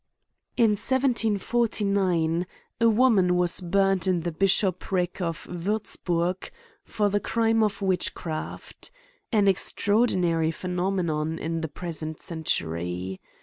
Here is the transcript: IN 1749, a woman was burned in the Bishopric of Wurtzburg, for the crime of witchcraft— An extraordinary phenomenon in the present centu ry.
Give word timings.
IN 0.57 0.71
1749, 0.71 2.47
a 2.81 2.89
woman 2.89 3.35
was 3.35 3.61
burned 3.61 4.07
in 4.07 4.21
the 4.21 4.31
Bishopric 4.31 5.21
of 5.21 5.45
Wurtzburg, 5.47 6.49
for 6.83 7.07
the 7.09 7.19
crime 7.19 7.61
of 7.61 7.83
witchcraft— 7.83 8.89
An 9.31 9.47
extraordinary 9.47 10.49
phenomenon 10.49 11.37
in 11.37 11.61
the 11.61 11.67
present 11.67 12.17
centu 12.17 12.71
ry. 12.71 13.19